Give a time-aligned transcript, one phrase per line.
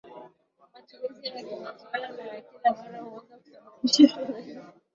[0.73, 4.61] Matumizi ya kimazoea na ya kila mara huweza kusababisha uraibu